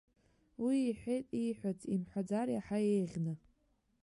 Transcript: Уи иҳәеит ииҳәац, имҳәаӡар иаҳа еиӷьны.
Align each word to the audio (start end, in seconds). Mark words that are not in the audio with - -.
Уи 0.65 0.77
иҳәеит 0.89 1.27
ииҳәац, 1.41 1.79
имҳәаӡар 1.93 2.47
иаҳа 2.51 2.79
еиӷьны. 2.93 3.33